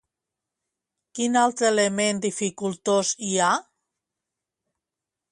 [1.17, 3.51] Quin altre element dificultós hi ha?